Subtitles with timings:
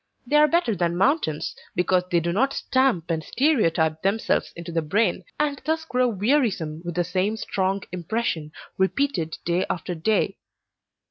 [0.25, 4.81] They are better than mountains, because they do not stamp and stereotype themselves into the
[4.81, 10.39] brain, and thus grow wearisome with the same strong impression, repeated day after day.